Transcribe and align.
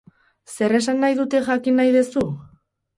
Zer 0.53 0.75
esan 0.79 0.99
nahi 1.05 1.19
dute 1.21 1.43
jakin 1.51 1.81
nahi 1.83 1.95
dezu? 2.01 2.29